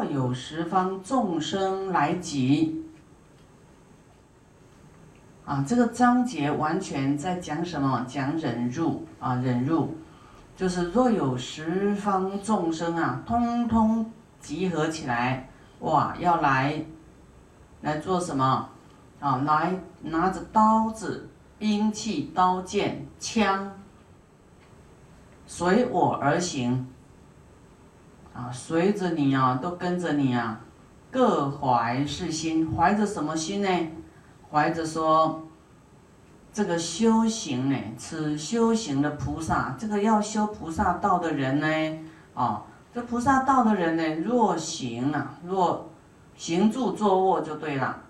[0.00, 2.86] 若有十方众生来集，
[5.44, 8.06] 啊，这个章节完全在讲什么？
[8.08, 9.94] 讲忍辱啊，忍辱，
[10.56, 14.10] 就是若有十方众生啊，通通
[14.40, 15.50] 集合起来，
[15.80, 16.82] 哇，要来
[17.82, 18.70] 来做什么？
[19.18, 21.28] 啊，来拿着刀子、
[21.58, 23.70] 兵器、刀剑、枪，
[25.46, 26.86] 随我而行。
[28.32, 30.60] 啊，随着你啊，都跟着你啊，
[31.10, 33.68] 各怀是心，怀着什么心呢？
[34.50, 35.48] 怀着说，
[36.52, 41.98] 这个修行呢，此修行的菩萨，这个要修菩萨道的人呢，
[42.34, 42.62] 啊，
[42.94, 45.90] 这菩萨道的人呢，若行啊，若
[46.36, 48.02] 行住坐卧就对了。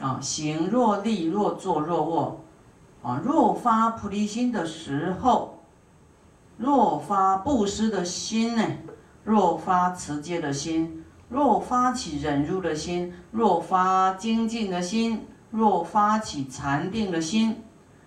[0.00, 2.40] 啊，行若立，若坐若卧，
[3.02, 5.51] 啊，若发菩提心的时候。
[6.62, 8.64] 若发布施的心呢？
[9.24, 17.64] 若发持戒的心，若发起忍辱的心，若发精进的心，若发起禅定的心，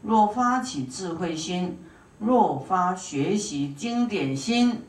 [0.00, 1.76] 若发起智慧心，
[2.20, 4.84] 若发学习经典心，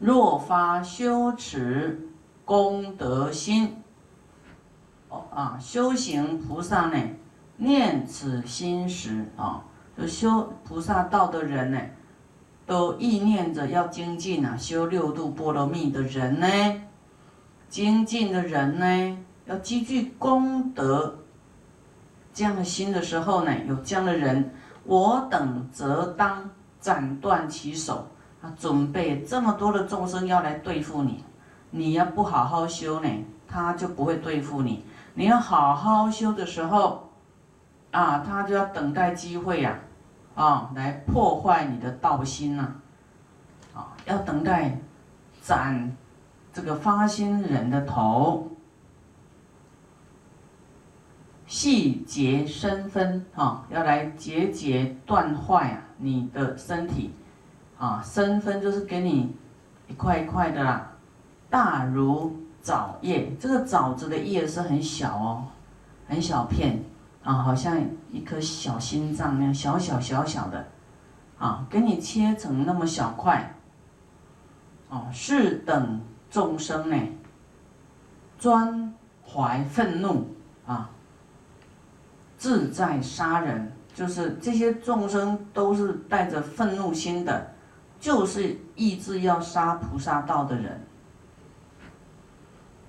[0.00, 2.08] 若发修持
[2.44, 3.76] 功德心。
[5.08, 6.96] 哦啊，修行菩萨呢，
[7.58, 9.62] 念此心时啊。
[10.00, 11.78] 有修菩萨道的人呢，
[12.64, 16.46] 都意念着要精进啊，修六度波罗蜜的人呢，
[17.68, 21.18] 精进的人呢，要积聚功德，
[22.32, 26.48] 这样的心的时候呢，有这样的人，我等则当
[26.80, 28.08] 斩断其手
[28.40, 31.22] 啊，准备这么多的众生要来对付你，
[31.70, 33.08] 你要不好好修呢，
[33.46, 34.82] 他就不会对付你。
[35.12, 37.10] 你要好好修的时候，
[37.90, 39.78] 啊，他就要等待机会呀。
[40.34, 42.68] 啊来破坏你的道心呐！
[43.74, 44.78] 啊，要等待
[45.42, 45.96] 斩
[46.52, 48.50] 这个发心人的头，
[51.46, 57.12] 细节生分啊，要来节节断坏啊你的身体
[57.78, 59.36] 啊，生分就是给你
[59.88, 60.92] 一块一块的啦，
[61.48, 65.44] 大如枣叶，这个枣子的叶是很小哦，
[66.08, 66.82] 很小片。
[67.22, 67.78] 啊，好像
[68.10, 70.66] 一颗小心脏那样小小小小的，
[71.38, 73.54] 啊，给你切成那么小块，
[74.88, 76.00] 哦，是等
[76.30, 76.96] 众生呢，
[78.38, 80.34] 专怀愤怒
[80.66, 80.88] 啊，
[82.38, 87.52] 自在杀人，就是这些众生都是带着愤怒心的，
[88.00, 90.80] 就是意志要杀菩萨道的人。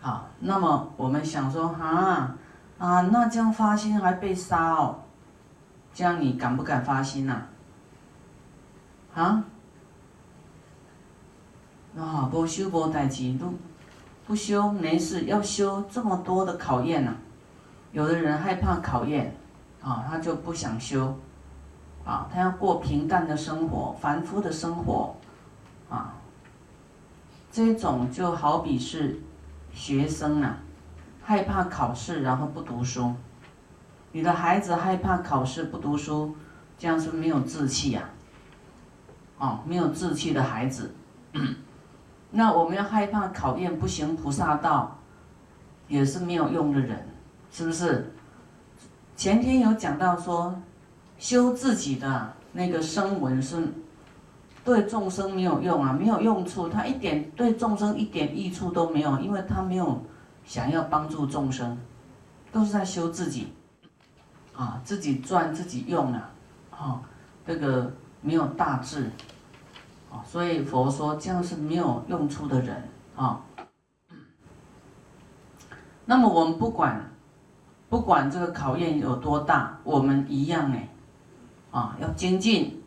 [0.00, 2.34] 好，那么我们想说，哈。
[2.78, 5.00] 啊，那这样发心还被杀哦，
[5.92, 7.42] 这样你敢不敢发心呐？
[9.14, 9.44] 啊？
[11.98, 13.52] 啊，不修不代志，都
[14.24, 17.12] 不修没事，要修这么多的考验呐。
[17.90, 19.34] 有的人害怕考验，
[19.82, 21.18] 啊，他就不想修，
[22.04, 25.16] 啊，他要过平淡的生活，凡夫的生活，
[25.90, 26.14] 啊，
[27.50, 29.20] 这种就好比是
[29.72, 30.58] 学生啊。
[31.28, 33.12] 害怕考试，然后不读书。
[34.12, 36.34] 你的孩子害怕考试不读书，
[36.78, 38.08] 这样是没有志气呀。
[39.36, 40.94] 哦，没有志气的孩子。
[42.32, 44.96] 那我们要害怕考验不行菩萨道，
[45.86, 47.06] 也是没有用的人，
[47.52, 48.10] 是不是？
[49.14, 50.58] 前天有讲到说，
[51.18, 53.68] 修自己的那个声闻是
[54.64, 60.02] 对众生没有用啊，没有用处，他一点对众生一点益处都没有，因为他没有。
[60.48, 61.78] 想要帮助众生，
[62.50, 63.52] 都是在修自己，
[64.56, 66.30] 啊，自己赚自己用啊，
[66.70, 67.02] 啊，
[67.46, 67.92] 这个
[68.22, 69.10] 没有大志，
[70.10, 73.42] 啊，所以佛说这样是没有用处的人啊。
[76.06, 77.10] 那么我们不管，
[77.90, 80.78] 不管这个考验有多大，我们一样呢，
[81.70, 82.82] 啊，要精进。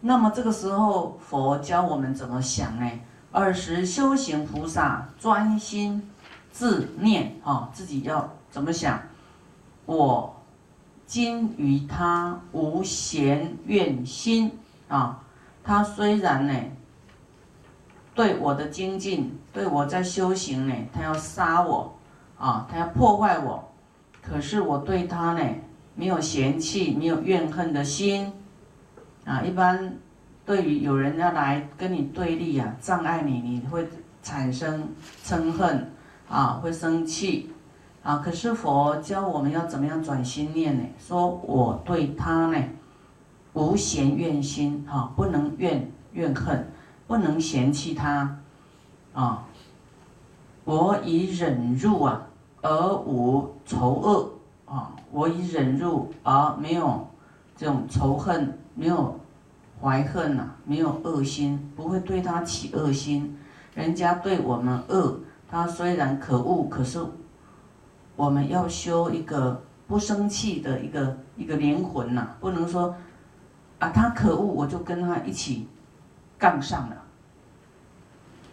[0.00, 2.90] 那么这个时候佛教我们怎么想呢？
[3.30, 6.09] 二十修行菩萨专心。
[6.52, 9.00] 自念啊，自己要怎么想？
[9.86, 10.36] 我
[11.06, 14.52] 今于他无嫌怨心
[14.88, 15.22] 啊。
[15.62, 16.54] 他虽然呢，
[18.14, 21.96] 对我的精进，对我在修行呢，他要杀我
[22.38, 23.70] 啊，他要破坏我。
[24.22, 25.42] 可是我对他呢，
[25.94, 28.32] 没有嫌弃，没有怨恨的心
[29.24, 29.42] 啊。
[29.42, 29.96] 一般
[30.46, 33.86] 对于有人要来跟你对立啊，障碍你，你会
[34.22, 34.88] 产生
[35.24, 35.90] 嗔恨。
[36.30, 37.50] 啊，会生气，
[38.04, 38.18] 啊！
[38.24, 40.84] 可是佛教我们要怎么样转心念呢？
[40.96, 42.64] 说我对他呢，
[43.52, 46.68] 无嫌怨心，哈，不能怨怨恨，
[47.08, 48.38] 不能嫌弃他，
[49.12, 49.44] 啊，
[50.64, 52.28] 我以忍辱啊
[52.62, 54.30] 而无仇恶
[54.72, 57.08] 啊，我以忍辱而没有
[57.56, 59.18] 这种仇恨，没有
[59.82, 63.36] 怀恨呐，没有恶心，不会对他起恶心。
[63.74, 65.18] 人家对我们恶，
[65.50, 67.04] 他虽然可恶，可是
[68.14, 72.94] 我们要修一个不生气的一个一个灵魂呐，不能说
[73.80, 75.66] 啊他可恶，我就跟他一起
[76.38, 76.96] 杠上了。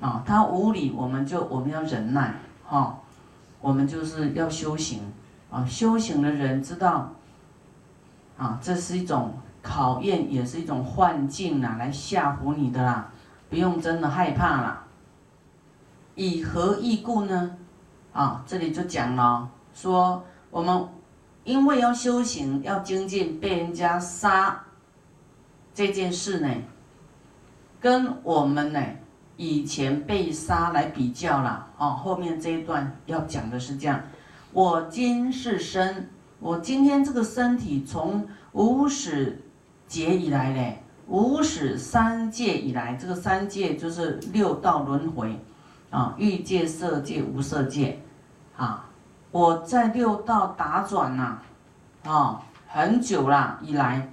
[0.00, 2.34] 啊，他无理，我们就我们要忍耐，
[2.66, 2.98] 哈，
[3.60, 5.02] 我们就是要修行，
[5.50, 7.12] 啊，修行的人知道，
[8.38, 13.12] 啊，这是一种考验，也是一种幻境啊，来吓唬你的啦，
[13.50, 14.84] 不用真的害怕啦。
[16.20, 17.56] 以何异故呢？
[18.12, 20.86] 啊，这里就讲了，说我们
[21.44, 24.62] 因为要修行，要精进，被人家杀
[25.72, 26.48] 这件事呢，
[27.80, 28.82] 跟我们呢。
[29.38, 33.98] 以前被杀来比较了哦，后面这一段要讲的是这样：
[34.52, 39.42] 我今是身，我今天这个身体从无始
[39.88, 45.42] 劫以来嘞，无始三界以来，这个三界就是六道轮回
[45.90, 48.00] 啊，欲界、色界、无色界
[48.56, 48.86] 啊，
[49.30, 51.38] 我在六道打转呐，
[52.04, 54.08] 啊，很久了以来。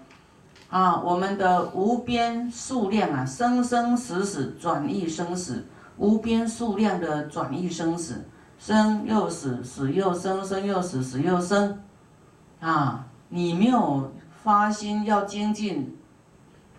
[0.70, 5.66] 啊，我们的无边数量啊，生生死死转易生死，
[5.96, 8.26] 无边数量的转易生死，
[8.60, 11.80] 生又死，死又生，生又死，死又生。
[12.60, 14.12] 啊，你没有
[14.44, 15.98] 发心要精进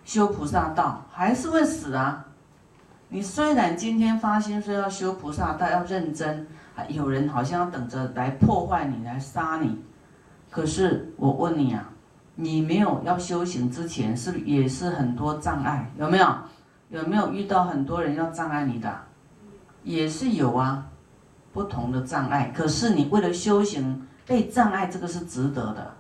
[0.05, 2.27] 修菩萨道，还是会死啊。
[3.09, 6.47] 你虽然今天发心说要修菩萨道，要认真，
[6.89, 9.83] 有人好像要等着来破坏你，来杀你。
[10.51, 11.91] 可是我问你啊。
[12.41, 15.91] 你没有要修行之前，是不是也是很多障碍？
[15.99, 16.35] 有没有？
[16.89, 18.97] 有没有遇到很多人要障碍你的？
[19.83, 20.87] 也是有啊，
[21.53, 22.53] 不同的障碍。
[22.55, 25.93] 可是你为了修行被障碍，这个是值得的，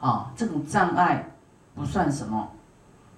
[0.00, 1.30] 啊，这种障碍
[1.74, 2.50] 不算什么，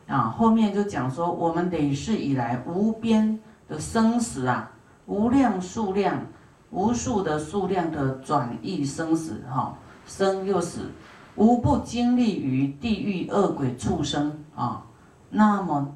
[0.07, 3.39] 啊，后面就讲说我们累世以来无边
[3.69, 4.71] 的生死啊，
[5.07, 6.27] 无量数量、
[6.71, 9.77] 无数的数量的转易生死，哈，
[10.07, 10.91] 生又死。
[11.35, 14.83] 无不经历于地狱恶鬼畜生啊，
[15.29, 15.95] 那么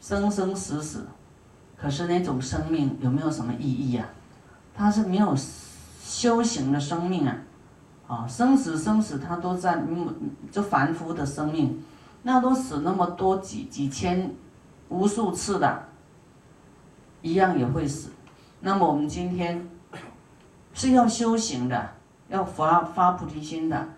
[0.00, 1.06] 生生死死，
[1.78, 4.06] 可是那种生命有没有什么意义啊？
[4.74, 5.34] 它是没有
[6.02, 7.36] 修行的生命啊，
[8.06, 9.82] 啊，生死生死，它都在
[10.52, 11.82] 就凡夫的生命，
[12.26, 14.34] 那都死那么多几几千
[14.88, 15.84] 无数次的，
[17.22, 18.10] 一样也会死。
[18.58, 19.68] 那么我们今天
[20.74, 21.90] 是要修行的，
[22.28, 23.90] 要发发菩提心的。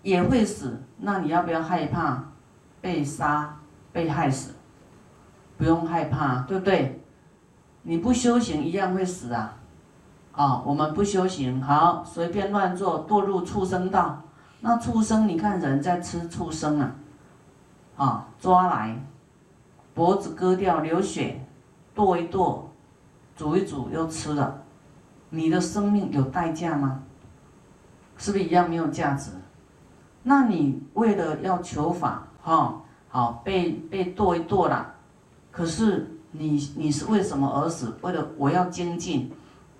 [0.00, 2.24] 也会死，那你要不要害怕
[2.80, 3.54] 被杀、
[3.92, 4.54] 被害死？
[5.58, 7.04] 不用害怕，对不对？
[7.82, 9.58] 你不修行一样会死啊！
[10.32, 14.22] 啊，我们不修行，好随便乱做，堕入畜生道。
[14.60, 16.94] 那畜生，你看人在吃畜生啊，
[17.98, 18.96] 啊，抓来，
[19.92, 21.44] 脖子割掉，流血，
[21.94, 22.70] 剁一剁，
[23.36, 24.62] 煮一煮又吃了，
[25.30, 27.02] 你的生命有代价吗？
[28.16, 29.32] 是不是一样没有价值？
[30.22, 34.94] 那你为了要求法，哈，好被被剁一剁了，
[35.50, 37.96] 可是你你是为什么而死？
[38.02, 39.32] 为了我要精进，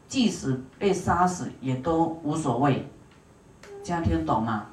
[0.08, 2.90] 即使被杀死也都无所谓，
[3.84, 4.66] 这样听懂吗？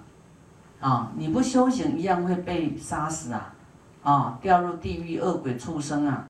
[0.86, 3.52] 啊，你不修行一样会被杀死啊，
[4.04, 6.28] 啊，掉入地狱恶鬼畜生啊。